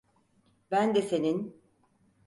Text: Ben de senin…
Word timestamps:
Ben 0.71 0.95
de 0.95 1.01
senin… 1.01 1.61